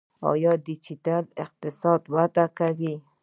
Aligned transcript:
آیا 0.31 0.51
ډیجیټل 0.65 1.23
اقتصاد 1.43 2.01
وده 2.13 2.45
کوي؟ 2.57 2.95